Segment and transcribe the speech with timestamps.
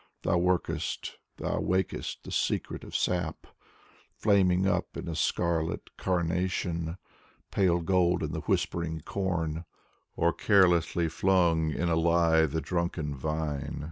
[0.23, 3.45] Thou workest, thou wakest the secret of sap:
[4.15, 6.97] Flaming up in a scarlet carnation.
[7.51, 9.63] Pale gold in the whispering com,
[10.15, 13.79] Or carelessly 'flung in a lithe drunken vine.